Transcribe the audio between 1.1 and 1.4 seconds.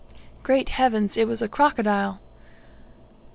it